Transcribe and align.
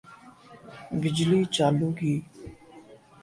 بجلی 1.01 1.39
چالو 1.55 1.89
کی 1.97 2.13